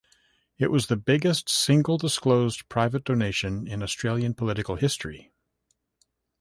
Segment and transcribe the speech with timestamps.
[0.57, 5.31] It was the biggest single disclosed private donation in Australian political history.